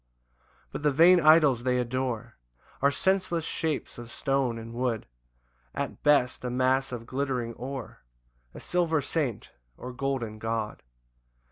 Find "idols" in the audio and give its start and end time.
1.19-1.61